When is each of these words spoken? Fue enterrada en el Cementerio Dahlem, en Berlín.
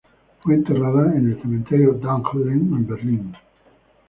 Fue 0.39 0.55
enterrada 0.55 1.15
en 1.15 1.29
el 1.31 1.39
Cementerio 1.43 1.93
Dahlem, 1.93 2.73
en 2.75 2.87
Berlín. 2.87 3.35